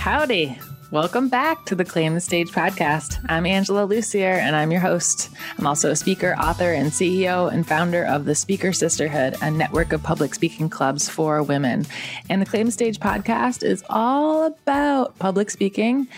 [0.00, 0.58] Howdy.
[0.90, 3.22] Welcome back to the Claim the Stage podcast.
[3.28, 5.28] I'm Angela Lucier and I'm your host.
[5.58, 9.92] I'm also a speaker, author, and CEO and founder of the Speaker Sisterhood, a network
[9.92, 11.84] of public speaking clubs for women.
[12.30, 16.08] And the Claim the Stage podcast is all about public speaking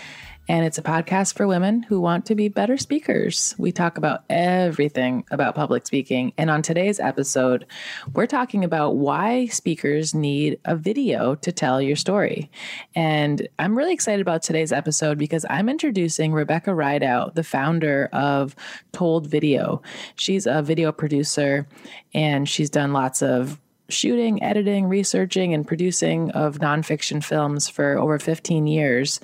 [0.47, 3.55] and it's a podcast for women who want to be better speakers.
[3.57, 6.33] We talk about everything about public speaking.
[6.37, 7.65] And on today's episode,
[8.13, 12.51] we're talking about why speakers need a video to tell your story.
[12.93, 18.53] And I'm really excited about today's episode because I'm introducing Rebecca Rideout, the founder of
[18.91, 19.81] Told Video.
[20.15, 21.67] She's a video producer
[22.13, 28.19] and she's done lots of shooting, editing, researching, and producing of nonfiction films for over
[28.19, 29.19] 15 years.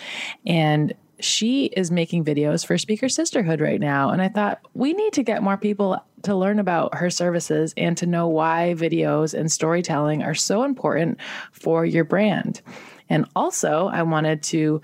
[0.45, 4.09] And she is making videos for Speaker Sisterhood right now.
[4.09, 7.97] And I thought we need to get more people to learn about her services and
[7.97, 11.19] to know why videos and storytelling are so important
[11.51, 12.61] for your brand.
[13.09, 14.81] And also, I wanted to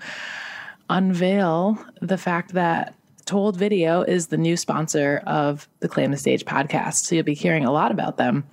[0.88, 6.44] unveil the fact that Told Video is the new sponsor of the Claim the Stage
[6.44, 7.04] podcast.
[7.04, 8.44] So you'll be hearing a lot about them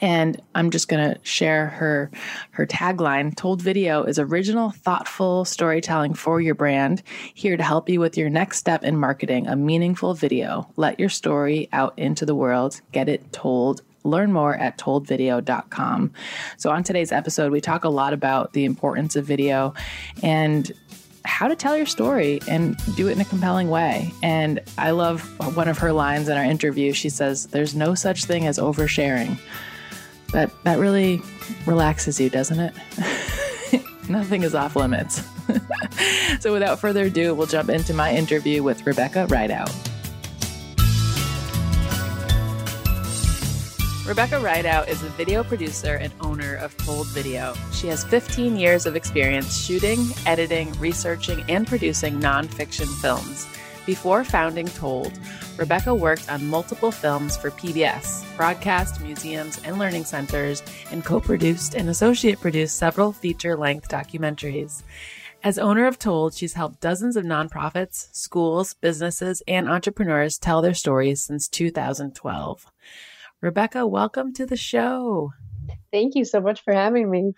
[0.00, 2.10] and i'm just going to share her
[2.52, 3.34] her tagline.
[3.34, 7.02] Told video is original thoughtful storytelling for your brand
[7.34, 10.70] here to help you with your next step in marketing a meaningful video.
[10.76, 12.80] Let your story out into the world.
[12.92, 13.82] Get it told.
[14.02, 16.12] Learn more at toldvideo.com
[16.56, 19.74] so on today's episode we talk a lot about the importance of video
[20.22, 20.72] and
[21.26, 24.10] how to tell your story and do it in a compelling way.
[24.22, 25.20] And I love
[25.54, 26.94] one of her lines in our interview.
[26.94, 29.38] She says, There's no such thing as oversharing
[30.32, 31.22] that that really
[31.66, 32.74] relaxes you, doesn't it?
[34.08, 35.22] Nothing is off limits.
[36.40, 39.70] so without further ado, we'll jump into my interview with Rebecca Rideout.
[44.06, 47.54] Rebecca Rideout is a video producer and owner of Told Video.
[47.72, 53.46] She has 15 years of experience shooting, editing, researching, and producing nonfiction films.
[53.86, 55.12] Before founding Told,
[55.56, 61.74] Rebecca worked on multiple films for PBS, broadcast, museums, and learning centers, and co produced
[61.74, 64.82] and associate produced several feature length documentaries.
[65.42, 70.74] As owner of Told, she's helped dozens of nonprofits, schools, businesses, and entrepreneurs tell their
[70.74, 72.66] stories since 2012.
[73.40, 75.32] Rebecca, welcome to the show.
[75.90, 77.32] Thank you so much for having me.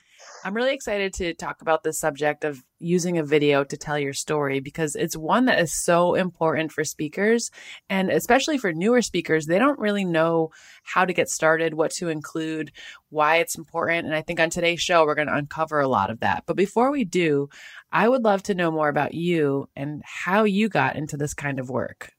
[0.45, 4.13] I'm really excited to talk about the subject of using a video to tell your
[4.13, 7.53] story because it's one that is so important for speakers
[7.89, 9.47] and especially for newer speakers.
[9.47, 10.51] They don't really know
[10.83, 12.73] how to get started, what to include,
[13.11, 14.07] why it's important.
[14.07, 16.43] And I think on today's show, we're going to uncover a lot of that.
[16.47, 17.49] But before we do,
[17.93, 21.61] I would love to know more about you and how you got into this kind
[21.61, 22.11] of work.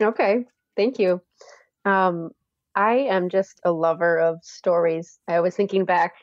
[0.00, 0.46] Okay.
[0.74, 1.20] Thank you.
[1.84, 2.30] Um,
[2.74, 5.18] I am just a lover of stories.
[5.28, 6.14] I was thinking back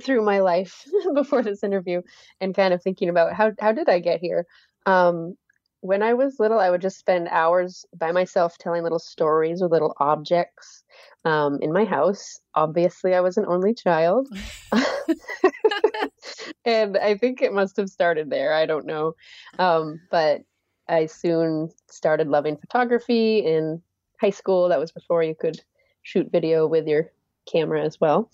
[0.00, 2.02] through my life before this interview
[2.40, 4.46] and kind of thinking about how how did I get here?
[4.86, 5.36] Um,
[5.80, 9.70] when I was little, I would just spend hours by myself telling little stories with
[9.70, 10.82] little objects
[11.24, 12.40] um, in my house.
[12.54, 14.28] Obviously, I was an only child.
[16.64, 18.52] and I think it must have started there.
[18.54, 19.14] I don't know.
[19.58, 20.42] Um, but
[20.88, 23.82] I soon started loving photography in
[24.20, 24.68] high school.
[24.68, 25.60] That was before you could
[26.02, 27.10] shoot video with your
[27.50, 28.30] camera as well.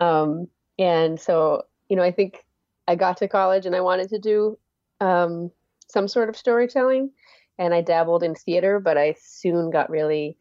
[0.00, 2.44] Um, and so, you know, I think
[2.86, 4.58] I got to college and I wanted to do
[5.00, 5.50] um,
[5.88, 7.10] some sort of storytelling.
[7.58, 10.36] And I dabbled in theater, but I soon got really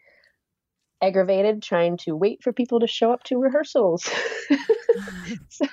[1.01, 4.07] aggravated trying to wait for people to show up to rehearsals.
[5.49, 5.65] so,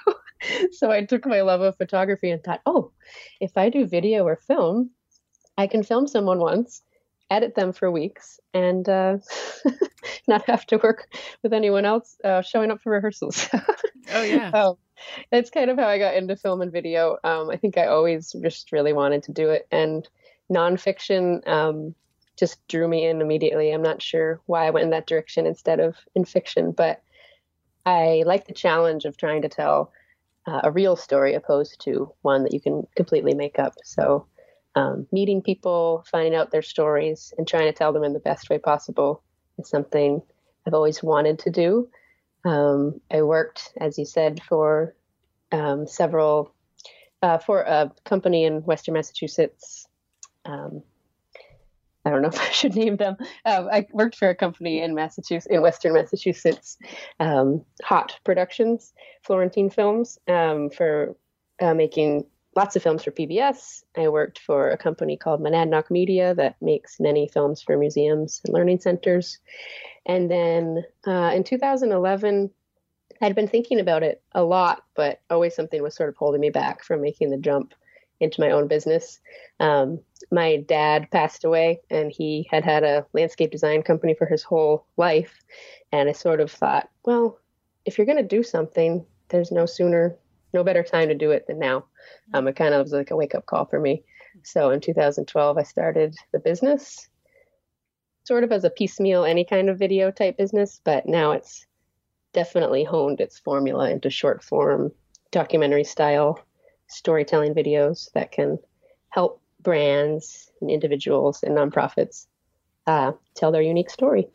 [0.73, 2.93] so I took my love of photography and thought, oh,
[3.41, 4.91] if I do video or film,
[5.59, 6.83] I can film someone once,
[7.31, 9.19] edit them for weeks, and uh,
[10.29, 11.09] not have to work
[11.43, 13.49] with anyone else uh, showing up for rehearsals.
[14.13, 14.51] oh yeah.
[14.51, 14.77] Um,
[15.31, 17.19] that's kind of how I got into film and video.
[17.25, 20.09] Um, I think I always just really wanted to do it, and
[20.53, 21.95] nonfiction um,
[22.39, 23.71] just drew me in immediately.
[23.71, 27.03] I'm not sure why I went in that direction instead of in fiction, but
[27.87, 29.93] I like the challenge of trying to tell
[30.47, 33.75] uh, a real story opposed to one that you can completely make up.
[33.85, 34.27] So,
[34.75, 38.51] um, meeting people, finding out their stories, and trying to tell them in the best
[38.51, 39.23] way possible
[39.59, 40.23] is something
[40.67, 41.89] I've always wanted to do.
[42.45, 44.95] Um, I worked, as you said, for
[45.53, 46.55] um, several
[47.23, 49.87] uh, for a company in Western Massachusetts.
[50.45, 50.83] Um,
[52.05, 53.17] I don't know if I should name them.
[53.45, 56.77] Uh, I worked for a company in Massachusetts, in Western Massachusetts,
[57.21, 58.93] um, Hott Productions,
[59.23, 61.17] Florentine Films, um, for
[61.61, 63.83] uh, making lots of films for PBS.
[63.97, 68.55] I worked for a company called Monadnock Media that makes many films for museums and
[68.55, 69.39] learning centers.
[70.07, 72.51] And then uh, in 2011,
[73.21, 76.51] I'd been thinking about it a lot, but always something was sort of holding me
[76.51, 77.75] back from making the jump
[78.21, 79.21] into my own business.
[79.61, 84.43] Um, my dad passed away, and he had had a landscape design company for his
[84.43, 85.43] whole life.
[85.93, 87.39] And I sort of thought, well,
[87.85, 90.17] if you're going to do something, there's no sooner,
[90.55, 91.85] no better time to do it than now.
[92.33, 94.05] Um, it kind of was like a wake up call for me.
[94.43, 97.09] So in 2012, I started the business,
[98.25, 101.67] sort of as a piecemeal, any kind of video type business, but now it's
[102.33, 104.93] definitely honed its formula into short form,
[105.31, 106.41] documentary style
[106.89, 108.59] storytelling videos that can
[109.09, 112.27] help brands and individuals and nonprofits
[112.87, 114.29] uh, tell their unique story.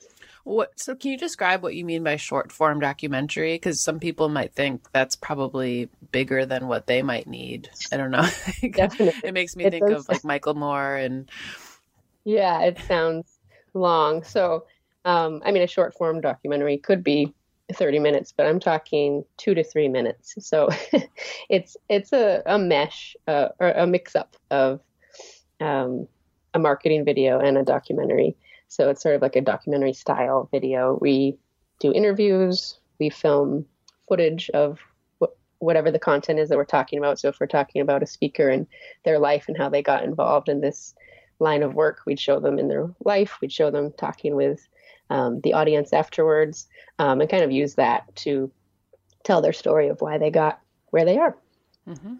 [0.49, 0.79] What?
[0.79, 3.53] So, can you describe what you mean by short form documentary?
[3.53, 7.69] Because some people might think that's probably bigger than what they might need.
[7.93, 8.27] I don't know.
[8.71, 9.21] Definitely.
[9.23, 11.29] it makes me it think of like Michael Moore and.
[12.23, 13.27] Yeah, it sounds
[13.75, 14.23] long.
[14.23, 14.65] So,
[15.05, 17.31] um, I mean, a short form documentary could be
[17.71, 20.33] 30 minutes, but I'm talking two to three minutes.
[20.39, 20.69] So,
[21.49, 24.79] it's it's a, a mesh uh, or a mix up of
[25.61, 26.07] um,
[26.55, 28.35] a marketing video and a documentary.
[28.69, 30.97] So it's sort of like a documentary style video.
[31.01, 31.37] We
[31.79, 33.65] do interviews, we film
[34.07, 34.79] footage of
[35.21, 37.19] wh- whatever the content is that we're talking about.
[37.19, 38.67] So if we're talking about a speaker and
[39.03, 40.93] their life and how they got involved in this
[41.39, 44.67] line of work, we'd show them in their life, we'd show them talking with
[45.09, 46.67] um, the audience afterwards,
[46.99, 48.51] um, and kind of use that to
[49.23, 50.59] tell their story of why they got
[50.91, 51.35] where they are.
[51.87, 52.15] Mm-hmm.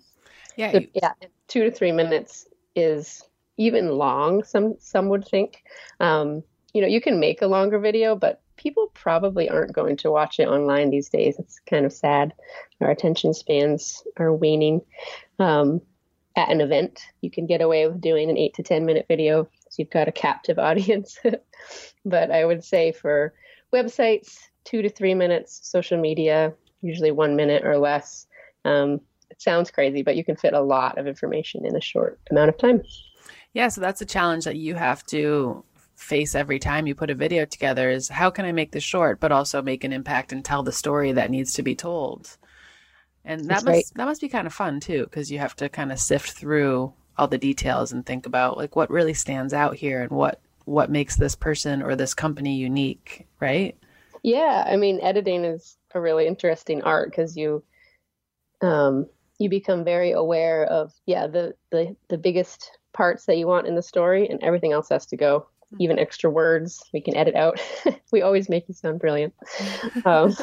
[0.55, 1.13] Yeah, so, yeah,
[1.47, 3.23] two to three minutes is
[3.59, 4.43] even long.
[4.43, 5.63] Some some would think.
[5.99, 6.41] Um,
[6.73, 10.39] you know, you can make a longer video, but people probably aren't going to watch
[10.39, 11.37] it online these days.
[11.37, 12.33] It's kind of sad.
[12.81, 14.81] Our attention spans are waning.
[15.37, 15.81] Um,
[16.35, 19.43] at an event, you can get away with doing an eight to ten minute video,
[19.43, 21.19] so you've got a captive audience.
[22.05, 23.33] but I would say for
[23.73, 25.59] websites, two to three minutes.
[25.63, 28.25] Social media, usually one minute or less.
[28.63, 32.19] Um, it sounds crazy, but you can fit a lot of information in a short
[32.31, 32.81] amount of time.
[33.53, 35.63] Yeah, so that's a challenge that you have to
[35.95, 39.19] face every time you put a video together is how can I make this short
[39.19, 42.37] but also make an impact and tell the story that needs to be told.
[43.25, 43.85] And that that's must right.
[43.95, 46.93] that must be kind of fun too because you have to kind of sift through
[47.17, 50.89] all the details and think about like what really stands out here and what what
[50.89, 53.75] makes this person or this company unique, right?
[54.23, 57.63] Yeah, I mean editing is a really interesting art because you
[58.61, 59.05] um
[59.37, 63.75] you become very aware of yeah the the the biggest parts that you want in
[63.75, 65.47] the story, and everything else has to go.
[65.69, 65.77] Hmm.
[65.79, 67.57] Even extra words we can edit out.
[68.11, 69.33] we always make you sound brilliant.
[70.03, 70.35] Um,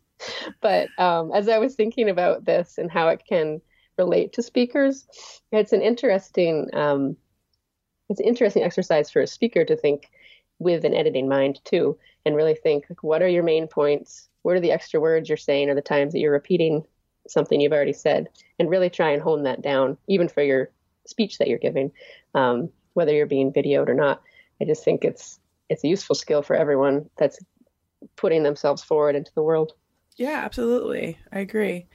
[0.60, 3.60] but um, as I was thinking about this and how it can
[3.96, 5.06] relate to speakers,
[5.52, 7.16] it's an interesting um,
[8.08, 10.10] it's an interesting exercise for a speaker to think
[10.58, 11.96] with an editing mind too,
[12.26, 14.28] and really think like, what are your main points?
[14.42, 16.84] What are the extra words you're saying, or the times that you're repeating
[17.28, 18.28] something you've already said,
[18.58, 20.72] and really try and hone that down, even for your
[21.06, 21.92] speech that you're giving,
[22.34, 24.22] um, whether you're being videoed or not.
[24.60, 25.38] I just think it's
[25.68, 27.38] it's a useful skill for everyone that's
[28.16, 29.72] putting themselves forward into the world.
[30.16, 31.18] Yeah, absolutely.
[31.32, 31.86] I agree.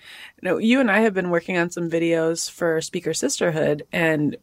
[0.42, 4.38] You you and I have been working on some videos for Speaker Sisterhood, and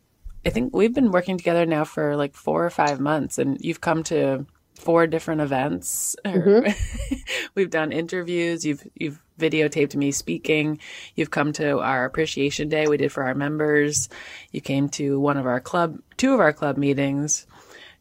[0.47, 3.81] I think we've been working together now for like four or five months, and you've
[3.81, 6.17] come to four different events.
[6.25, 7.17] Mm-hmm.
[7.55, 8.65] we've done interviews.
[8.65, 10.79] You've you've videotaped me speaking.
[11.15, 14.09] You've come to our appreciation day we did for our members.
[14.53, 17.47] You came to one of our club, two of our club meetings,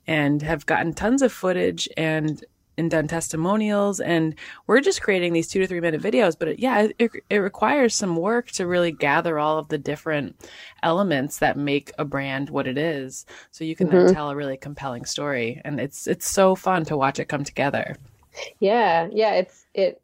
[0.05, 2.43] and have gotten tons of footage and
[2.77, 4.35] and done testimonials and
[4.67, 7.95] we're just creating these two to three minute videos but it, yeah it, it requires
[7.95, 10.35] some work to really gather all of the different
[10.81, 14.05] elements that make a brand what it is so you can mm-hmm.
[14.05, 17.43] then tell a really compelling story and it's it's so fun to watch it come
[17.43, 17.95] together
[18.59, 20.01] yeah yeah it's it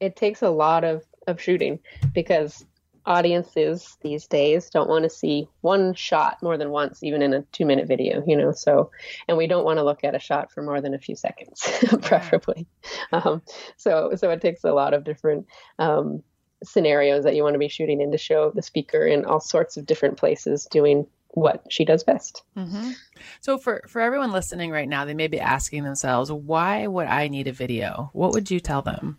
[0.00, 1.78] it takes a lot of of shooting
[2.14, 2.64] because
[3.06, 7.42] audiences these days don't want to see one shot more than once even in a
[7.52, 8.90] two minute video you know so
[9.28, 11.62] and we don't want to look at a shot for more than a few seconds
[12.02, 12.66] preferably
[13.12, 13.40] um,
[13.76, 15.46] so so it takes a lot of different
[15.78, 16.22] um,
[16.64, 19.76] scenarios that you want to be shooting in to show the speaker in all sorts
[19.76, 22.42] of different places doing what she does best.
[22.56, 22.92] Mm-hmm.
[23.40, 27.28] So for for everyone listening right now, they may be asking themselves, why would I
[27.28, 28.10] need a video?
[28.14, 29.18] What would you tell them?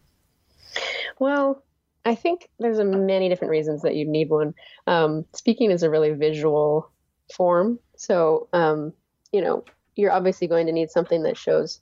[1.20, 1.64] Well,
[2.08, 4.54] I think there's a many different reasons that you'd need one.
[4.88, 6.90] Um, speaking is a really visual
[7.36, 8.94] form, so um,
[9.34, 9.66] you know
[9.98, 11.82] you're obviously going to need something that shows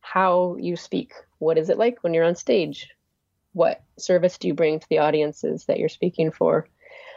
[0.00, 1.14] how you speak.
[1.38, 2.88] What is it like when you're on stage?
[3.54, 6.68] What service do you bring to the audiences that you're speaking for?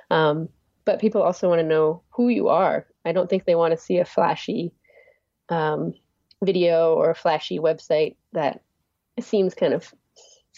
[0.10, 0.50] Um,
[0.86, 2.88] but people also want to know who you are.
[3.06, 4.74] I don't think they want to see a flashy
[5.50, 5.94] um,
[6.44, 8.63] video or a flashy website that
[9.20, 9.94] seems kind of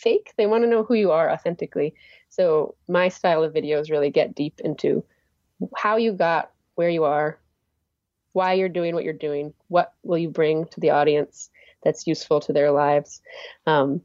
[0.01, 0.33] fake.
[0.37, 1.93] They want to know who you are authentically.
[2.29, 5.03] So my style of videos really get deep into
[5.75, 7.39] how you got where you are,
[8.33, 11.49] why you're doing what you're doing, what will you bring to the audience
[11.83, 13.21] that's useful to their lives.
[13.65, 14.01] Um,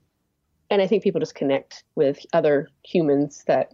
[0.70, 3.72] and I think people just connect with other humans that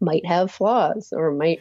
[0.00, 1.60] might have flaws or might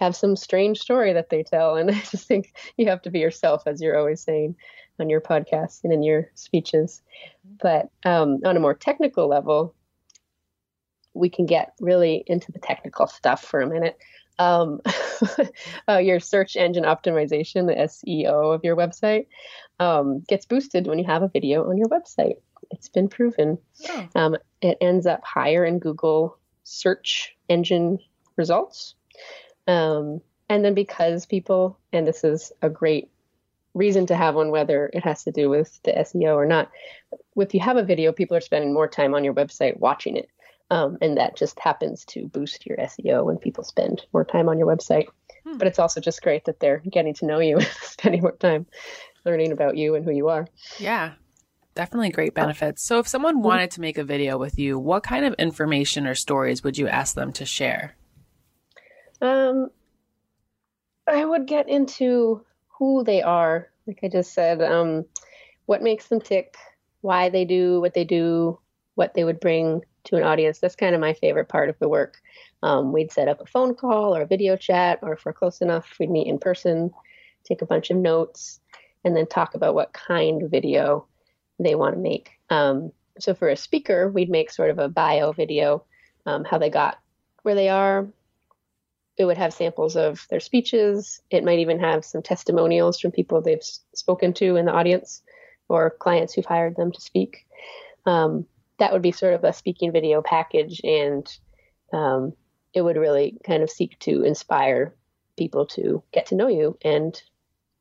[0.00, 1.76] have some strange story that they tell.
[1.76, 4.56] And I just think you have to be yourself, as you're always saying
[4.98, 7.02] on your podcast and in your speeches.
[7.62, 9.74] But um, on a more technical level,
[11.14, 13.98] we can get really into the technical stuff for a minute
[14.40, 14.80] um,
[15.88, 19.26] uh, your search engine optimization, the SEO of your website,
[19.78, 22.36] um, gets boosted when you have a video on your website.
[22.70, 23.58] It's been proven.
[23.88, 24.08] Oh.
[24.14, 27.98] Um, it ends up higher in Google search engine
[28.36, 28.94] results.
[29.66, 33.10] Um, and then because people, and this is a great
[33.74, 36.70] reason to have one, whether it has to do with the SEO or not,
[37.36, 40.28] if you have a video, people are spending more time on your website watching it.
[40.70, 44.58] Um, and that just happens to boost your SEO when people spend more time on
[44.58, 45.06] your website.
[45.44, 45.58] Hmm.
[45.58, 48.66] But it's also just great that they're getting to know you, spending more time
[49.24, 50.46] learning about you and who you are.
[50.78, 51.12] Yeah,
[51.74, 52.82] definitely great benefits.
[52.82, 53.44] So, if someone mm-hmm.
[53.44, 56.88] wanted to make a video with you, what kind of information or stories would you
[56.88, 57.96] ask them to share?
[59.20, 59.70] Um,
[61.06, 62.44] I would get into
[62.78, 65.04] who they are, like I just said, um,
[65.66, 66.56] what makes them tick,
[67.00, 68.58] why they do what they do,
[68.94, 70.58] what they would bring to an audience.
[70.58, 72.20] That's kind of my favorite part of the work.
[72.62, 75.60] Um, we'd set up a phone call or a video chat, or if we're close
[75.60, 76.90] enough, we'd meet in person,
[77.44, 78.60] take a bunch of notes,
[79.04, 81.06] and then talk about what kind of video
[81.58, 82.30] they want to make.
[82.50, 85.84] Um, so for a speaker, we'd make sort of a bio video,
[86.26, 86.98] um, how they got
[87.42, 88.08] where they are.
[89.20, 91.20] It would have samples of their speeches.
[91.30, 93.62] It might even have some testimonials from people they've
[93.94, 95.20] spoken to in the audience
[95.68, 97.46] or clients who've hired them to speak.
[98.06, 98.46] Um,
[98.78, 101.30] that would be sort of a speaking video package, and
[101.92, 102.32] um,
[102.72, 104.94] it would really kind of seek to inspire
[105.36, 107.22] people to get to know you and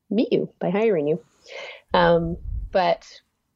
[0.10, 1.24] meet you by hiring you.
[1.93, 2.36] Um,
[2.74, 3.08] but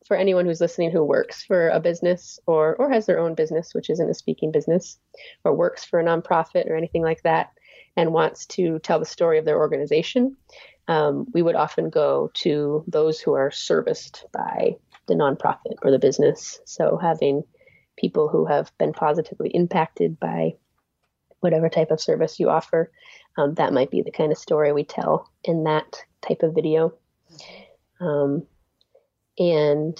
[0.08, 3.74] for anyone who's listening who works for a business or or has their own business,
[3.74, 5.00] which isn't a speaking business,
[5.44, 7.52] or works for a nonprofit or anything like that,
[7.96, 10.36] and wants to tell the story of their organization,
[10.88, 14.76] um, we would often go to those who are serviced by
[15.08, 16.60] the nonprofit or the business.
[16.66, 17.44] So having
[17.98, 20.56] people who have been positively impacted by
[21.40, 22.92] whatever type of service you offer,
[23.38, 26.94] um, that might be the kind of story we tell in that type of video.
[28.00, 28.44] Um,
[29.38, 29.98] and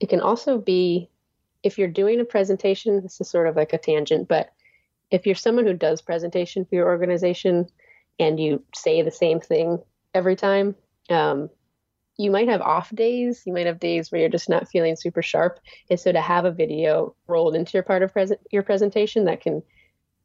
[0.00, 1.08] it can also be
[1.62, 4.50] if you're doing a presentation, this is sort of like a tangent, but
[5.12, 7.66] if you're someone who does presentation for your organization
[8.18, 9.78] and you say the same thing
[10.14, 10.74] every time,
[11.10, 11.50] um,
[12.16, 13.42] you might have off days.
[13.46, 15.60] You might have days where you're just not feeling super sharp.
[15.90, 19.42] And so to have a video rolled into your part of present your presentation that
[19.42, 19.62] can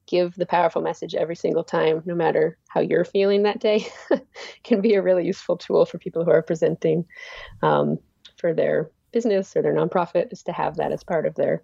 [0.05, 3.85] give the powerful message every single time, no matter how you're feeling that day,
[4.63, 7.05] can be a really useful tool for people who are presenting
[7.61, 7.97] um,
[8.37, 11.61] for their business or their nonprofit, is to have that as part of their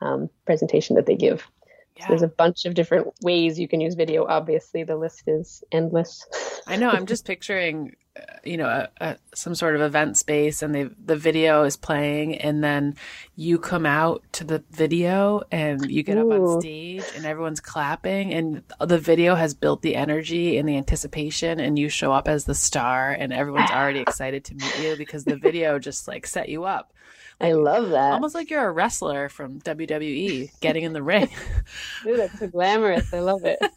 [0.00, 1.48] um, presentation that they give.
[1.96, 2.08] Yeah.
[2.08, 4.26] There's a bunch of different ways you can use video.
[4.26, 6.26] Obviously, the list is endless.
[6.66, 6.90] I know.
[6.90, 10.90] I'm just picturing uh, you know a, a, some sort of event space and the
[11.04, 12.94] the video is playing and then
[13.34, 16.32] you come out to the video and you get Ooh.
[16.32, 20.76] up on stage and everyone's clapping and the video has built the energy and the
[20.76, 24.96] anticipation and you show up as the star and everyone's already excited to meet you
[24.96, 26.92] because the video just like set you up
[27.40, 28.12] I love that.
[28.12, 31.28] Almost like you're a wrestler from WWE getting in the ring.
[32.06, 33.12] Ooh, that's so glamorous.
[33.12, 33.58] I love it.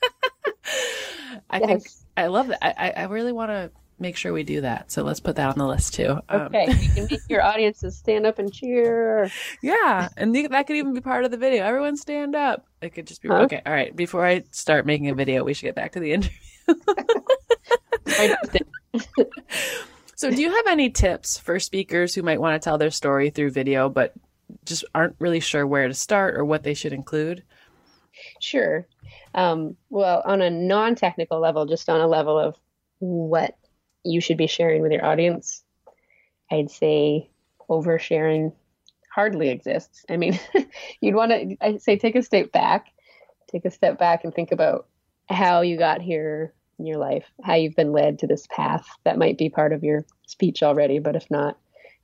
[1.49, 1.67] I yes.
[1.67, 1.87] think
[2.17, 2.63] I love that.
[2.63, 4.91] I, I really want to make sure we do that.
[4.91, 6.19] So let's put that on the list too.
[6.29, 9.29] Um, okay, um, you can make your audiences stand up and cheer.
[9.61, 11.65] Yeah, and that could even be part of the video.
[11.65, 12.65] Everyone stand up.
[12.81, 13.41] It could just be huh?
[13.41, 13.61] okay.
[13.65, 16.37] All right, before I start making a video, we should get back to the interview.
[20.19, 23.29] So, do you have any tips for speakers who might want to tell their story
[23.29, 24.13] through video, but
[24.65, 27.41] just aren't really sure where to start or what they should include?
[28.41, 28.85] Sure.
[29.33, 32.57] Um, well, on a non-technical level, just on a level of
[32.97, 33.55] what
[34.03, 35.63] you should be sharing with your audience.
[36.51, 37.29] I'd say
[37.69, 38.51] oversharing
[39.15, 40.03] hardly exists.
[40.09, 40.38] I mean,
[40.99, 42.88] you'd want to, I'd say, take a step back,
[43.49, 44.88] take a step back and think about
[45.29, 48.88] how you got here in your life, how you've been led to this path.
[49.03, 51.57] That might be part of your speech already, but if not,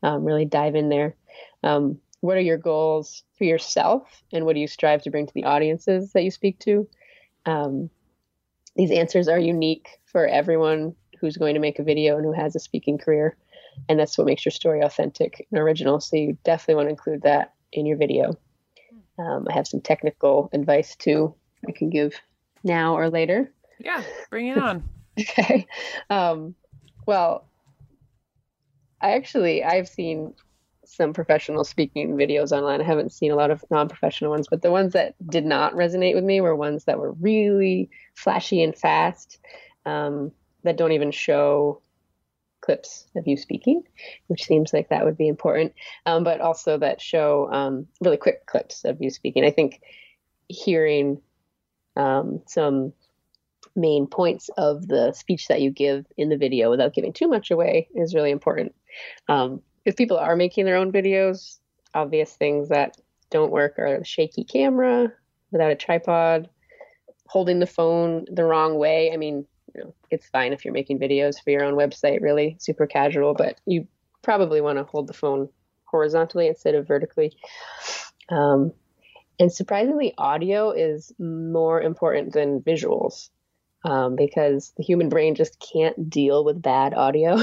[0.03, 1.15] um, really dive in there.
[1.63, 5.34] Um, what are your goals for yourself, and what do you strive to bring to
[5.34, 6.88] the audiences that you speak to?
[7.46, 7.89] Um,
[8.75, 12.55] these answers are unique for everyone who's going to make a video and who has
[12.55, 13.38] a speaking career.
[13.88, 16.00] And that's what makes your story authentic and original.
[16.00, 18.38] So you definitely want to include that in your video.
[19.17, 21.34] Um, I have some technical advice too
[21.67, 22.13] I can give
[22.63, 23.51] now or later.
[23.79, 24.84] Yeah, bring it on.
[25.20, 25.67] okay.
[26.10, 26.55] Um,
[27.05, 27.48] well,
[29.01, 30.34] I actually I've seen
[30.86, 32.82] some professional speaking videos online.
[32.82, 36.15] I haven't seen a lot of non-professional ones, but the ones that did not resonate
[36.15, 39.39] with me were ones that were really flashy and fast,
[39.86, 40.32] um,
[40.63, 41.82] that don't even show
[42.62, 43.84] clips of you speaking,
[44.27, 45.74] which seems like that would be important,
[46.05, 49.46] um, but also that show um, really quick clips of you speaking.
[49.46, 49.82] I think
[50.48, 51.22] hearing
[51.96, 52.94] um, some
[53.75, 57.51] main points of the speech that you give in the video without giving too much
[57.51, 58.74] away is really important.
[59.27, 61.60] Um, if people are making their own videos,
[61.94, 62.98] obvious things that
[63.29, 65.12] don't work are shaky camera
[65.51, 66.50] without a tripod,
[67.27, 69.12] holding the phone the wrong way.
[69.12, 72.55] I mean, you know, it's fine if you're making videos for your own website, really
[72.60, 73.88] super casual, but you
[74.22, 75.50] probably want to hold the phone
[75.86, 77.34] horizontally instead of vertically.
[78.29, 78.72] Um,
[79.39, 83.29] and surprisingly, audio is more important than visuals
[83.86, 87.38] um, because the human brain just can't deal with bad audio.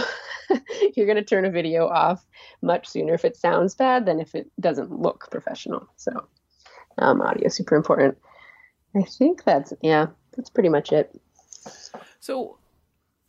[0.97, 2.27] You're going to turn a video off
[2.61, 5.89] much sooner if it sounds bad than if it doesn't look professional.
[5.97, 6.27] So,
[6.99, 8.19] um, audio is super important.
[8.95, 11.15] I think that's, yeah, that's pretty much it.
[12.19, 12.59] So,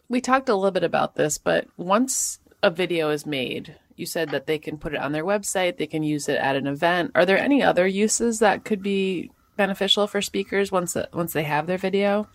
[0.09, 4.31] we talked a little bit about this, but once a video is made, you said
[4.31, 7.11] that they can put it on their website, they can use it at an event.
[7.13, 11.67] Are there any other uses that could be beneficial for speakers once once they have
[11.67, 12.27] their video?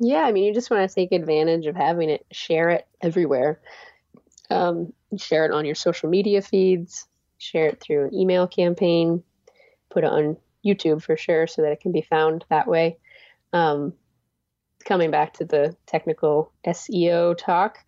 [0.00, 3.60] Yeah, I mean, you just want to take advantage of having it, share it everywhere.
[4.50, 7.06] Um, share it on your social media feeds,
[7.38, 9.22] share it through an email campaign,
[9.90, 12.98] put it on YouTube for sure so that it can be found that way.
[13.52, 13.92] Um,
[14.84, 17.78] coming back to the technical SEO talk,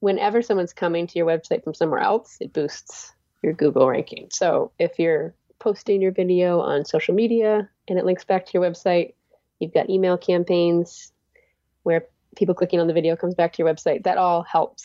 [0.00, 4.28] whenever someone's coming to your website from somewhere else, it boosts your Google ranking.
[4.32, 8.62] So if you're posting your video on social media and it links back to your
[8.62, 9.14] website,
[9.60, 11.12] you've got email campaigns
[11.82, 12.06] where
[12.36, 14.04] people clicking on the video comes back to your website.
[14.04, 14.84] That all helps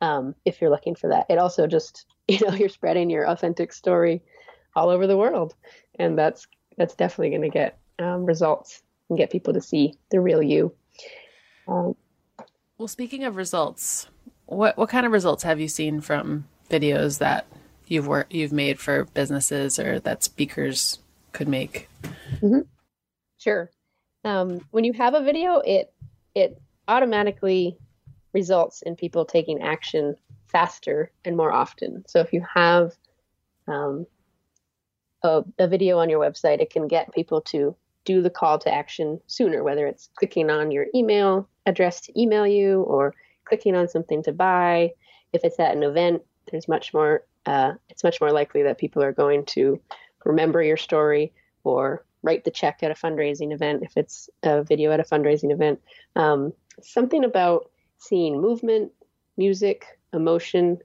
[0.00, 1.26] um, if you're looking for that.
[1.28, 4.22] It also just, you know, you're spreading your authentic story
[4.76, 5.54] all over the world,
[5.98, 10.20] and that's that's definitely going to get um, results and get people to see the
[10.20, 10.72] real you.
[11.68, 11.94] Um,
[12.78, 14.06] well, speaking of results,
[14.46, 17.46] what what kind of results have you seen from videos that
[17.86, 21.00] you've worked you've made for businesses or that speakers
[21.32, 21.88] could make?
[22.40, 22.60] Mm-hmm.
[23.38, 23.70] Sure.
[24.24, 25.92] Um, when you have a video, it
[26.34, 27.76] it automatically
[28.32, 30.14] results in people taking action
[30.46, 32.04] faster and more often.
[32.06, 32.92] So if you have
[33.66, 34.06] um,
[35.22, 38.72] a, a video on your website, it can get people to do the call to
[38.72, 43.14] action sooner, whether it's clicking on your email address to email you or
[43.44, 44.92] clicking on something to buy.
[45.32, 47.24] If it's at an event, there's much more.
[47.46, 49.80] Uh, it's much more likely that people are going to
[50.26, 51.32] remember your story
[51.64, 55.52] or write the check at a fundraising event if it's a video at a fundraising
[55.52, 55.80] event.
[56.16, 56.52] Um,
[56.82, 58.92] something about seeing movement,
[59.36, 60.78] music, emotion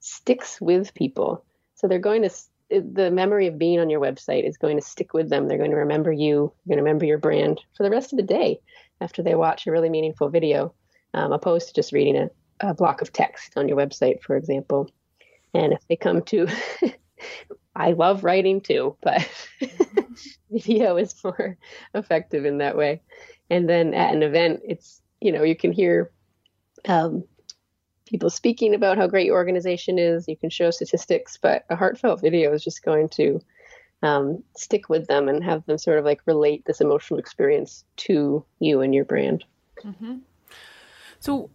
[0.00, 1.44] sticks with people.
[1.74, 2.30] So they're going to
[2.70, 5.46] the memory of being on your website is going to stick with them.
[5.46, 6.52] They're going to remember you.
[6.64, 8.60] They're going to remember your brand for the rest of the day
[9.00, 10.74] after they watch a really meaningful video
[11.12, 14.90] um, opposed to just reading a, a block of text on your website, for example.
[15.52, 16.48] And if they come to,
[17.76, 19.26] I love writing too, but
[20.50, 21.56] video is more
[21.94, 23.02] effective in that way.
[23.50, 26.10] And then at an event, it's, you know, you can hear
[26.86, 27.24] um,
[28.06, 30.28] people speaking about how great your organization is.
[30.28, 33.40] You can show statistics, but a heartfelt video is just going to
[34.02, 38.44] um, stick with them and have them sort of like relate this emotional experience to
[38.60, 39.44] you and your brand.
[39.82, 40.18] Mm-hmm.
[41.20, 41.50] So,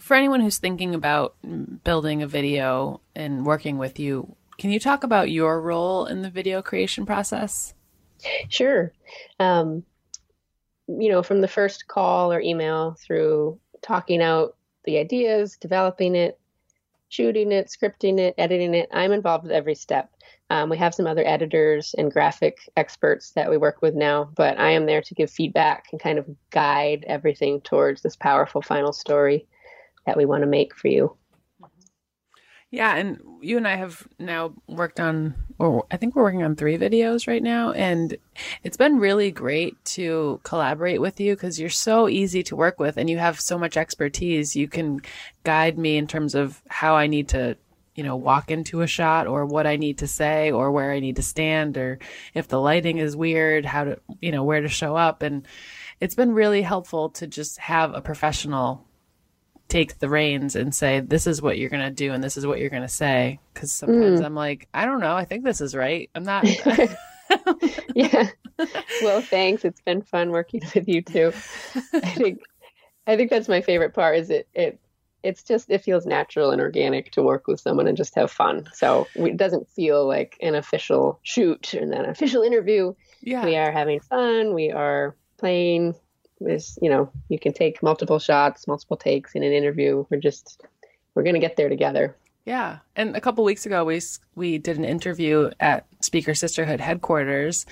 [0.00, 1.36] for anyone who's thinking about
[1.84, 6.30] building a video and working with you, can you talk about your role in the
[6.30, 7.74] video creation process?
[8.48, 8.92] Sure.
[9.38, 9.84] Um,
[10.86, 16.38] you know, from the first call or email through talking out the ideas, developing it,
[17.08, 20.10] shooting it, scripting it, editing it, I'm involved with every step.
[20.50, 24.58] Um, we have some other editors and graphic experts that we work with now, but
[24.58, 28.92] I am there to give feedback and kind of guide everything towards this powerful final
[28.92, 29.46] story
[30.06, 31.16] that we want to make for you.
[32.74, 36.56] Yeah, and you and I have now worked on, or I think we're working on
[36.56, 38.16] three videos right now, and
[38.64, 42.96] it's been really great to collaborate with you because you're so easy to work with
[42.96, 44.56] and you have so much expertise.
[44.56, 45.02] You can
[45.44, 47.56] guide me in terms of how I need to
[47.94, 50.98] you know, walk into a shot or what I need to say or where I
[50.98, 52.00] need to stand or
[52.34, 55.22] if the lighting is weird, how to, you know, where to show up.
[55.22, 55.46] And
[56.00, 58.84] it's been really helpful to just have a professional
[59.74, 62.46] take the reins and say, this is what you're going to do and this is
[62.46, 63.40] what you're going to say.
[63.54, 64.24] Cause sometimes mm.
[64.24, 65.16] I'm like, I don't know.
[65.16, 66.08] I think this is right.
[66.14, 66.44] I'm not.
[67.94, 68.28] yeah.
[69.02, 69.64] Well, thanks.
[69.64, 71.32] It's been fun working with you too.
[71.92, 72.40] I think
[73.06, 74.16] I think that's my favorite part.
[74.16, 74.78] Is it it
[75.24, 78.68] it's just it feels natural and organic to work with someone and just have fun.
[78.74, 82.94] So it doesn't feel like an official shoot and an official interview.
[83.22, 83.44] Yeah.
[83.44, 84.54] We are having fun.
[84.54, 85.96] We are playing.
[86.40, 90.04] This, you know, you can take multiple shots, multiple takes in an interview.
[90.10, 90.62] We're just
[91.14, 92.16] we're gonna get there together.
[92.44, 92.78] Yeah.
[92.94, 94.00] And a couple weeks ago, we
[94.34, 97.66] we did an interview at Speaker Sisterhood headquarters.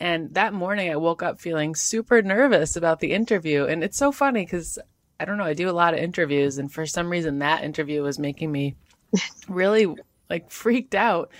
[0.00, 3.66] And that morning, I woke up feeling super nervous about the interview.
[3.66, 4.78] And it's so funny because
[5.20, 6.58] I don't know, I do a lot of interviews.
[6.58, 8.74] And for some reason, that interview was making me
[9.48, 9.94] really
[10.28, 11.30] like freaked out.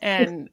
[0.00, 0.50] And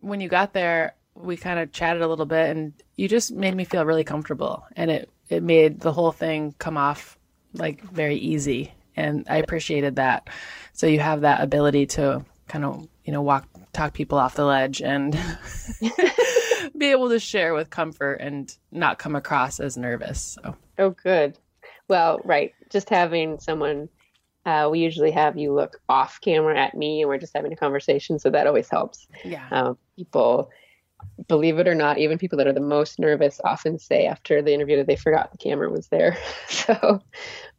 [0.00, 3.54] when you got there, we kind of chatted a little bit and you just made
[3.54, 4.64] me feel really comfortable.
[4.76, 7.18] And it, it made the whole thing come off
[7.54, 8.72] like very easy.
[8.96, 10.28] And I appreciated that.
[10.72, 14.44] So you have that ability to kind of, you know, walk, talk people off the
[14.44, 15.18] ledge and
[16.78, 20.38] be able to share with comfort and not come across as nervous.
[20.42, 20.56] So.
[20.78, 21.38] Oh, good.
[21.88, 22.52] Well, right.
[22.70, 23.88] Just having someone,
[24.44, 27.56] uh, we usually have you look off camera at me and we're just having a
[27.56, 28.18] conversation.
[28.18, 29.06] So that always helps.
[29.24, 29.46] Yeah.
[29.50, 30.50] Um, people,
[31.28, 34.52] believe it or not, even people that are the most nervous often say after the
[34.52, 36.16] interview that they forgot the camera was there.
[36.48, 37.00] so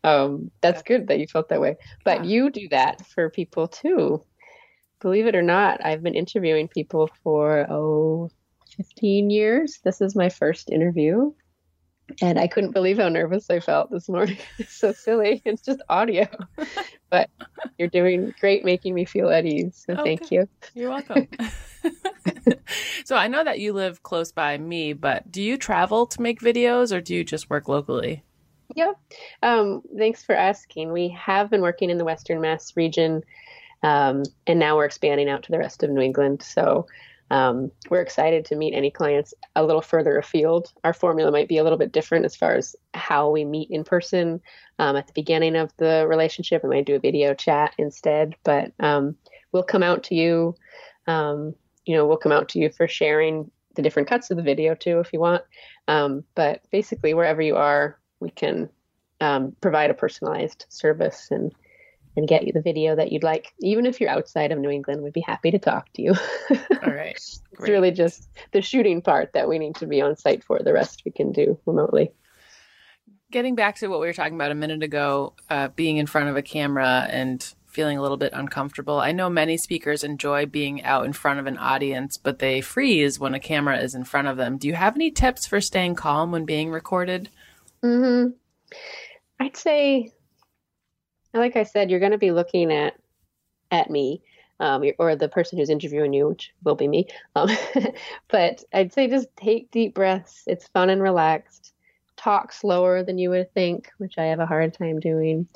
[0.03, 1.75] um, that's good that you felt that way.
[2.03, 2.29] But Yeah.
[2.31, 4.23] you do that for people too.
[5.01, 8.29] Believe it or not, I've been interviewing people for, oh,
[8.77, 9.79] 15 years.
[9.83, 11.31] This is my first interview.
[12.21, 14.37] And I couldn't believe how nervous I felt this morning.
[14.59, 15.41] It's so silly.
[15.45, 16.27] It's just audio.
[17.09, 17.29] but
[17.77, 19.83] you're doing great making me feel at ease.
[19.87, 20.47] So Oh, thank you.
[20.73, 21.27] You're welcome.
[23.05, 26.39] so I know that you live close by me, but do you travel to make
[26.39, 28.23] videos or do you just work locally?
[28.75, 28.99] Yep.
[29.43, 30.91] Um, thanks for asking.
[30.91, 33.23] We have been working in the Western Mass region,
[33.83, 36.41] um, and now we're expanding out to the rest of New England.
[36.41, 36.87] So
[37.29, 40.71] um, we're excited to meet any clients a little further afield.
[40.83, 43.83] Our formula might be a little bit different as far as how we meet in
[43.83, 44.41] person.
[44.79, 48.71] Um, at the beginning of the relationship, we might do a video chat instead, but
[48.79, 49.15] um,
[49.51, 50.55] we'll come out to you.
[51.07, 54.43] Um, you know, we'll come out to you for sharing the different cuts of the
[54.43, 55.43] video too, if you want.
[55.87, 58.69] Um, but basically, wherever you are, we can
[59.19, 61.53] um, provide a personalized service and
[62.15, 63.53] and get you the video that you'd like.
[63.59, 66.13] Even if you're outside of New England, we'd be happy to talk to you.
[66.51, 67.11] All right.
[67.15, 70.59] it's really just the shooting part that we need to be on site for.
[70.59, 72.11] The rest we can do remotely.
[73.31, 76.29] Getting back to what we were talking about a minute ago, uh, being in front
[76.29, 77.43] of a camera and
[77.73, 78.99] feeling a little bit uncomfortable.
[78.99, 83.19] I know many speakers enjoy being out in front of an audience, but they freeze
[83.19, 84.57] when a camera is in front of them.
[84.57, 87.29] Do you have any tips for staying calm when being recorded?
[87.83, 88.31] Mm-hmm.
[89.39, 90.11] I'd say,
[91.33, 92.95] like I said, you're going to be looking at
[93.71, 94.21] at me,
[94.59, 97.07] um, or the person who's interviewing you, which will be me.
[97.35, 97.49] Um,
[98.29, 100.43] but I'd say just take deep breaths.
[100.45, 101.73] It's fun and relaxed.
[102.15, 105.47] Talk slower than you would think, which I have a hard time doing.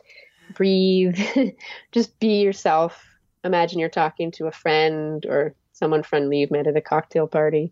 [0.53, 1.19] Breathe.
[1.91, 3.03] just be yourself.
[3.43, 7.71] Imagine you're talking to a friend or someone friendly you've met at a cocktail party,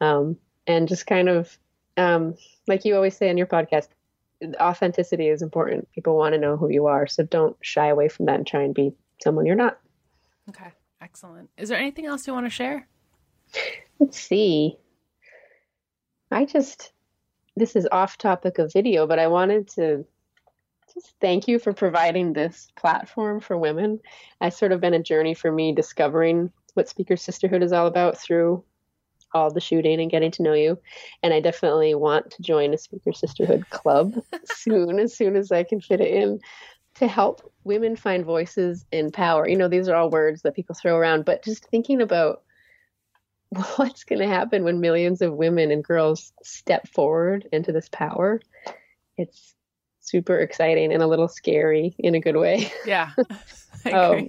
[0.00, 0.36] um,
[0.66, 1.58] and just kind of
[1.96, 2.34] um,
[2.66, 3.88] like you always say on your podcast,
[4.60, 5.90] authenticity is important.
[5.92, 7.06] People want to know who you are.
[7.06, 9.78] So don't shy away from that and try and be someone you're not.
[10.48, 10.72] Okay.
[11.00, 11.50] Excellent.
[11.56, 12.88] Is there anything else you want to share?
[13.98, 14.76] Let's see.
[16.30, 16.92] I just,
[17.54, 20.04] this is off topic of video, but I wanted to
[21.20, 24.00] thank you for providing this platform for women.
[24.40, 28.18] It's sort of been a journey for me discovering what Speaker Sisterhood is all about
[28.18, 28.64] through
[29.34, 30.78] all the shooting and getting to know you.
[31.22, 35.62] And I definitely want to join a Speaker Sisterhood club soon, as soon as I
[35.62, 36.40] can fit it in
[36.94, 39.46] to help women find voices and power.
[39.46, 42.42] You know, these are all words that people throw around, but just thinking about
[43.76, 48.40] what's going to happen when millions of women and girls step forward into this power,
[49.18, 49.55] it's
[50.06, 52.70] super exciting and a little scary in a good way.
[52.86, 53.10] Yeah.
[53.84, 54.28] I Um.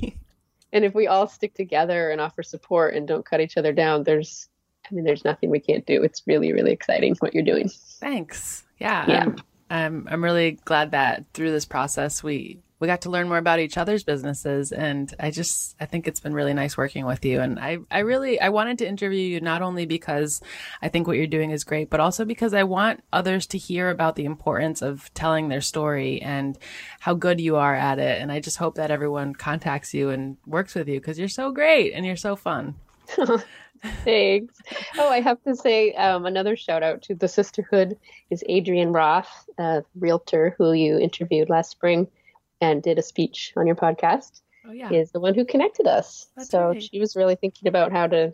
[0.73, 4.03] And if we all stick together and offer support and don't cut each other down,
[4.03, 4.49] there's
[4.89, 6.01] I mean, there's nothing we can't do.
[6.03, 7.69] It's really, really exciting what you're doing.
[7.99, 8.63] Thanks.
[8.79, 9.05] Yeah.
[9.07, 9.23] Yeah.
[9.23, 9.37] I'm,
[9.69, 13.59] I'm I'm really glad that through this process we we got to learn more about
[13.59, 14.71] each other's businesses.
[14.71, 17.39] And I just I think it's been really nice working with you.
[17.39, 20.41] And I I really I wanted to interview you not only because
[20.81, 23.89] I think what you're doing is great but also because I want others to hear
[23.89, 26.57] about the importance of telling their story and
[26.99, 28.21] how good you are at it.
[28.21, 31.51] And I just hope that everyone contacts you and works with you because you're so
[31.51, 32.75] great and you're so fun.
[34.03, 34.55] Thanks.
[34.97, 37.97] Oh, I have to say um, another shout out to the sisterhood
[38.29, 42.07] is Adrian Roth, a realtor who you interviewed last spring
[42.59, 44.41] and did a speech on your podcast.
[44.67, 44.91] Oh yeah.
[44.91, 46.27] Is the one who connected us.
[46.35, 46.83] That's so right.
[46.83, 48.33] she was really thinking about how to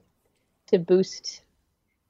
[0.68, 1.44] to boost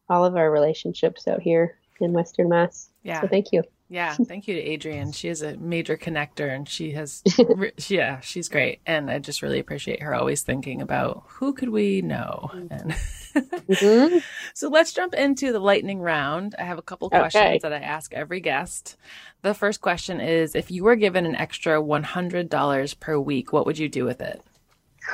[0.10, 2.90] all of our relationships out here in Western Mass.
[3.04, 3.22] Yeah.
[3.22, 3.64] So thank you.
[3.90, 5.12] Yeah, thank you to Adrienne.
[5.12, 7.22] She is a major connector and she has
[7.90, 12.02] yeah, she's great and I just really appreciate her always thinking about who could we
[12.02, 12.50] know.
[12.54, 12.96] And
[13.36, 14.18] mm-hmm.
[14.54, 16.56] So let's jump into the lightning round.
[16.58, 17.60] I have a couple questions okay.
[17.60, 18.98] that I ask every guest.
[19.42, 23.78] The first question is if you were given an extra $100 per week, what would
[23.78, 24.42] you do with it?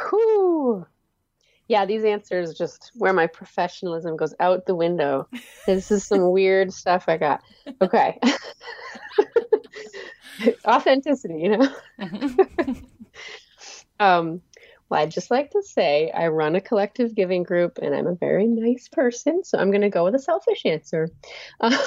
[0.10, 0.86] Whew
[1.70, 5.28] yeah, these answers just where my professionalism goes out the window.
[5.68, 7.44] This is some weird stuff I got.
[7.80, 8.20] Okay.
[10.68, 11.70] Authenticity, you know?
[14.00, 14.42] um,
[14.90, 18.16] well, I'd just like to say I run a collective giving group and I'm a
[18.16, 19.44] very nice person.
[19.44, 21.12] So I'm going to go with a selfish answer.
[21.62, 21.78] Uh,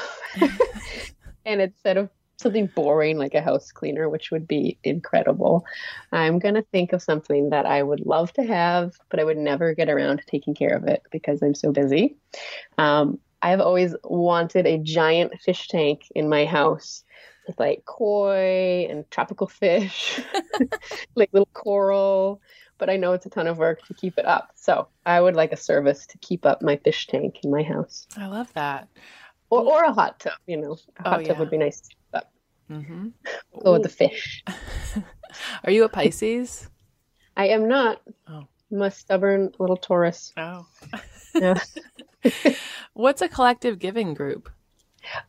[1.45, 5.65] and instead of something boring like a house cleaner, which would be incredible.
[6.11, 9.39] I'm going to think of something that I would love to have, but I would
[9.39, 12.17] never get around to taking care of it because I'm so busy.
[12.79, 17.05] Um, I've always wanted a giant fish tank in my house
[17.47, 20.21] with like koi and tropical fish,
[21.15, 22.41] like little coral.
[22.79, 24.51] But I know it's a ton of work to keep it up.
[24.55, 28.07] So I would like a service to keep up my fish tank in my house.
[28.17, 28.89] I love that.
[29.51, 30.77] Or, or a hot tub, you know.
[30.99, 31.39] A hot oh, tub yeah.
[31.39, 31.83] would be nice
[32.73, 33.09] Mm-hmm.
[33.63, 34.45] Go with the fish.
[35.65, 36.69] Are you a Pisces?
[37.37, 38.01] I am not.
[38.29, 38.47] Oh.
[38.71, 40.33] I'm a stubborn little Taurus.
[40.37, 40.67] Oh.
[41.35, 41.55] yeah.
[42.95, 44.49] What's a collective giving group?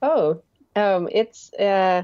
[0.01, 0.41] Oh,
[0.75, 2.03] um, it's uh,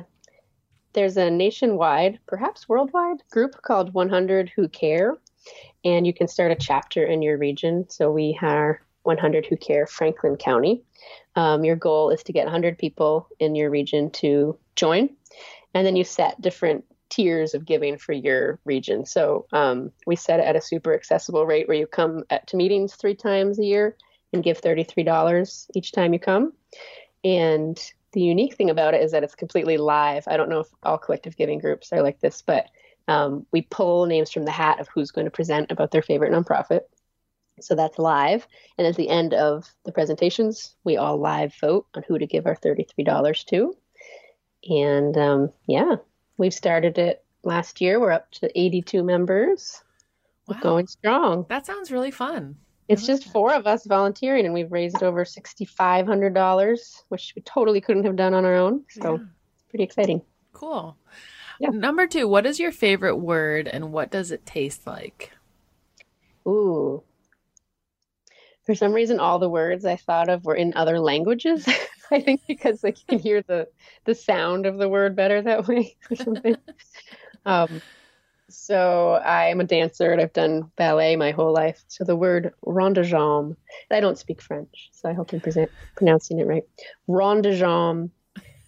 [0.93, 5.17] there's a nationwide, perhaps worldwide group called 100 Who Care,
[5.85, 7.85] and you can start a chapter in your region.
[7.89, 8.81] So we are
[9.17, 10.83] 100 Who Care Franklin County.
[11.35, 15.09] Um, your goal is to get 100 people in your region to join
[15.73, 19.05] and then you set different tiers of giving for your region.
[19.05, 22.57] So um, we set it at a super accessible rate where you come at, to
[22.57, 23.95] meetings three times a year
[24.31, 26.53] and give $33 each time you come.
[27.23, 27.79] And
[28.13, 30.23] the unique thing about it is that it's completely live.
[30.27, 32.67] I don't know if all collective giving groups are like this, but
[33.07, 36.31] um, we pull names from the hat of who's going to present about their favorite
[36.31, 36.81] nonprofit.
[37.63, 38.47] So that's live.
[38.77, 42.45] And at the end of the presentations, we all live vote on who to give
[42.45, 43.73] our $33 to.
[44.69, 45.95] And um, yeah,
[46.37, 47.99] we've started it last year.
[47.99, 49.81] We're up to 82 members.
[50.47, 50.55] Wow.
[50.55, 51.45] We're going strong.
[51.49, 52.55] That sounds really fun.
[52.87, 53.31] It's just that.
[53.31, 58.33] four of us volunteering, and we've raised over $6,500, which we totally couldn't have done
[58.33, 58.83] on our own.
[58.89, 59.23] So yeah.
[59.69, 60.23] pretty exciting.
[60.53, 60.97] Cool.
[61.59, 61.69] Yeah.
[61.69, 65.31] Number two, what is your favorite word and what does it taste like?
[66.47, 67.03] Ooh.
[68.69, 71.67] For some reason, all the words I thought of were in other languages.
[72.11, 73.67] I think because like you can hear the
[74.05, 76.55] the sound of the word better that way or something.
[77.47, 77.81] um,
[78.47, 81.83] so I'm a dancer and I've done ballet my whole life.
[81.87, 83.55] So the word rond de jambe,
[83.89, 86.65] I don't speak French, so I hope I'm present, pronouncing it right.
[87.07, 88.11] Rond de jambe,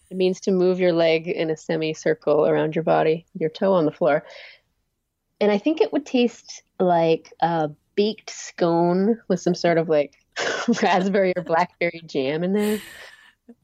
[0.09, 3.85] it means to move your leg in a semicircle around your body, your toe on
[3.85, 4.25] the floor.
[5.39, 10.15] And I think it would taste like a baked scone with some sort of like
[10.81, 12.79] raspberry or blackberry jam in there.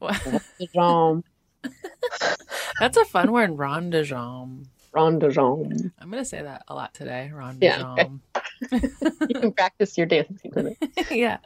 [2.80, 4.66] That's a fun word, rondejam.
[4.94, 5.92] Rondejam.
[5.98, 7.30] I'm going to say that a lot today.
[7.32, 7.60] Rondejam.
[7.60, 8.88] Yeah, okay.
[9.28, 11.10] you can practice your dancing with it.
[11.10, 11.38] yeah.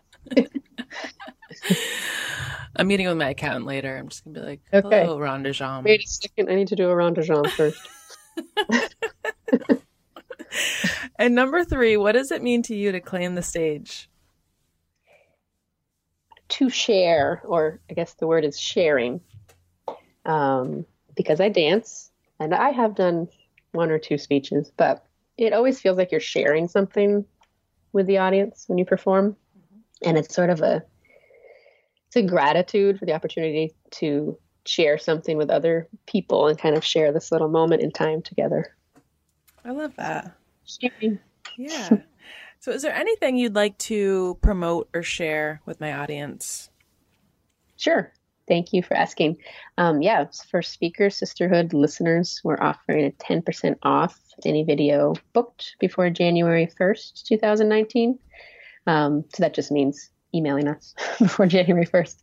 [2.77, 3.97] I'm meeting with my accountant later.
[3.97, 5.05] I'm just going to be like, okay.
[5.05, 5.85] hello, rondejam.
[5.85, 6.51] Wait a second.
[6.51, 7.81] I need to do a rondejam first.
[11.19, 14.09] and number three, what does it mean to you to claim the stage?
[16.53, 19.23] to share, or I guess the word is sharing,
[20.27, 20.85] um,
[21.17, 23.29] because I dance and I have done
[23.73, 25.03] one or two speeches, but
[25.39, 27.25] it always feels like you're sharing something
[27.95, 30.09] with the audience when you perform, mm-hmm.
[30.09, 30.85] and it's sort of a
[32.09, 34.37] it's a gratitude for the opportunity to
[34.67, 38.77] share something with other people and kind of share this little moment in time together.
[39.65, 40.37] I love that.
[40.67, 41.19] Sharing.
[41.57, 41.99] Yeah.
[42.61, 46.71] So, is there anything you'd like to promote or share with my audience?
[47.77, 48.13] Sure.
[48.47, 49.39] Thank you for asking.
[49.79, 56.11] Um, yeah, for Speaker Sisterhood listeners, we're offering a 10% off any video booked before
[56.11, 58.19] January 1st, 2019.
[58.87, 62.17] Um, so that just means emailing us before January 1st.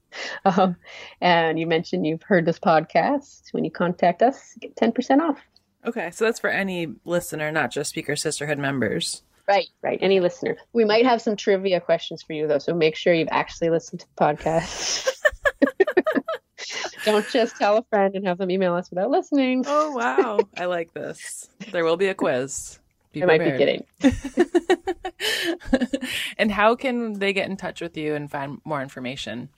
[0.45, 0.75] Um,
[1.21, 3.53] and you mentioned you've heard this podcast.
[3.53, 5.39] When you contact us, get 10% off.
[5.85, 9.23] Okay, so that's for any listener, not just Speaker Sisterhood members.
[9.47, 9.97] Right, right.
[10.01, 10.57] Any listener.
[10.73, 14.01] We might have some trivia questions for you, though, so make sure you've actually listened
[14.01, 15.09] to the podcast.
[17.05, 19.63] Don't just tell a friend and have them email us without listening.
[19.65, 20.39] Oh, wow.
[20.57, 21.49] I like this.
[21.71, 22.77] There will be a quiz.
[23.11, 23.85] Be I might be kidding.
[26.37, 29.49] and how can they get in touch with you and find more information?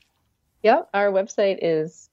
[0.64, 2.10] Yep, our website is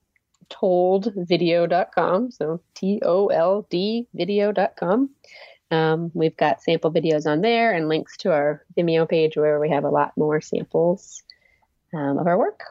[0.51, 2.31] toldvideo.com.
[2.31, 5.11] So T O L D video.com.
[5.71, 9.69] Um, we've got sample videos on there and links to our Vimeo page where we
[9.69, 11.23] have a lot more samples
[11.93, 12.63] um, of our work.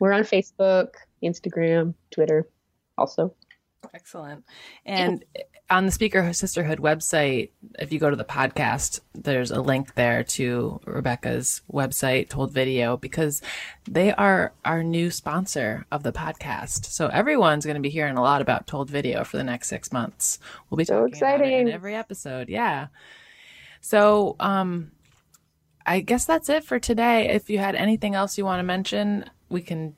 [0.00, 2.48] We're on Facebook, Instagram, Twitter
[2.98, 3.34] also.
[3.94, 4.44] Excellent.
[4.84, 5.24] And
[5.70, 10.22] on the Speaker Sisterhood website, if you go to the podcast, there's a link there
[10.24, 13.40] to Rebecca's website, Told Video, because
[13.90, 16.86] they are our new sponsor of the podcast.
[16.86, 19.92] So everyone's going to be hearing a lot about Told Video for the next six
[19.92, 20.38] months.
[20.68, 21.46] We'll be so talking exciting.
[21.46, 22.48] about it in every episode.
[22.48, 22.88] Yeah.
[23.80, 24.92] So, um,
[25.86, 27.30] I guess that's it for today.
[27.30, 29.96] If you had anything else you want to mention, we can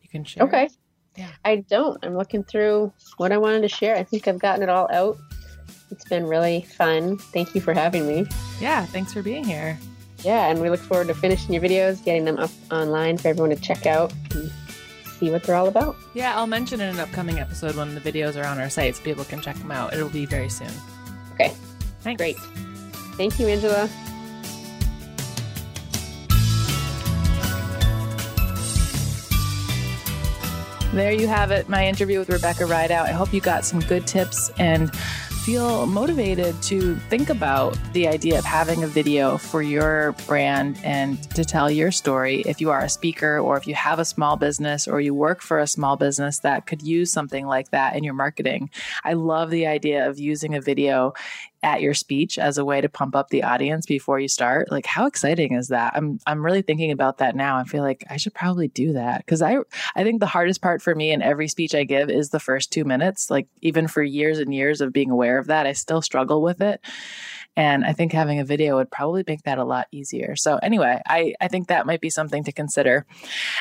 [0.00, 0.44] you can share.
[0.44, 0.70] Okay.
[1.16, 1.28] Yeah.
[1.44, 1.98] I don't.
[2.04, 3.96] I'm looking through what I wanted to share.
[3.96, 5.18] I think I've gotten it all out.
[5.90, 7.18] It's been really fun.
[7.18, 8.26] Thank you for having me.
[8.60, 9.78] Yeah, thanks for being here.
[10.24, 13.50] Yeah, and we look forward to finishing your videos, getting them up online for everyone
[13.50, 14.50] to check out and
[15.18, 15.96] see what they're all about.
[16.14, 19.02] Yeah, I'll mention in an upcoming episode when the videos are on our site so
[19.02, 19.92] people can check them out.
[19.92, 20.72] It'll be very soon.
[21.32, 21.52] Okay.
[22.00, 22.20] Thanks.
[22.20, 22.36] Great.
[23.16, 23.88] Thank you, Angela.
[30.92, 33.06] There you have it, my interview with Rebecca Rideout.
[33.06, 38.38] I hope you got some good tips and feel motivated to think about the idea
[38.38, 42.42] of having a video for your brand and to tell your story.
[42.42, 45.40] If you are a speaker or if you have a small business or you work
[45.40, 48.68] for a small business that could use something like that in your marketing,
[49.02, 51.14] I love the idea of using a video
[51.62, 54.70] at your speech as a way to pump up the audience before you start.
[54.70, 55.92] Like how exciting is that?
[55.94, 57.56] I'm I'm really thinking about that now.
[57.56, 59.58] I feel like I should probably do that cuz I
[59.94, 62.72] I think the hardest part for me in every speech I give is the first
[62.72, 63.30] 2 minutes.
[63.30, 66.60] Like even for years and years of being aware of that, I still struggle with
[66.60, 66.80] it.
[67.56, 70.36] And I think having a video would probably make that a lot easier.
[70.36, 73.06] So, anyway, I, I think that might be something to consider.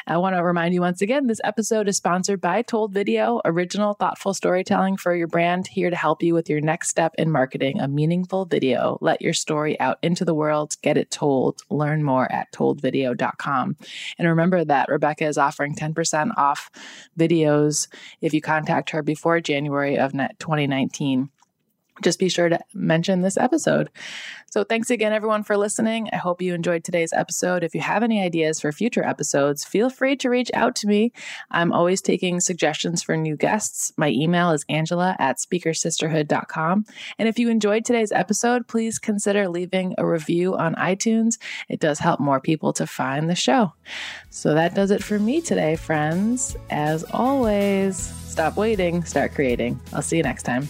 [0.08, 3.94] I want to remind you once again this episode is sponsored by Told Video, original,
[3.94, 7.82] thoughtful storytelling for your brand, here to help you with your next step in marketing
[7.82, 8.98] a meaningful video.
[9.02, 11.62] Let your story out into the world, get it told.
[11.70, 13.76] Learn more at toldvideo.com.
[14.18, 16.70] And remember that Rebecca is offering 10% off
[17.18, 17.88] videos
[18.22, 21.30] if you contact her before January of 2019
[22.02, 23.90] just be sure to mention this episode.
[24.52, 26.10] So, thanks again, everyone, for listening.
[26.12, 27.64] I hope you enjoyed today's episode.
[27.64, 31.14] If you have any ideas for future episodes, feel free to reach out to me.
[31.52, 33.94] I'm always taking suggestions for new guests.
[33.96, 36.86] My email is angela at speakersisterhood.com.
[37.18, 41.40] And if you enjoyed today's episode, please consider leaving a review on iTunes.
[41.70, 43.72] It does help more people to find the show.
[44.32, 46.58] So, that does it for me today, friends.
[46.70, 49.80] As always, stop waiting, start creating.
[49.94, 50.68] I'll see you next time.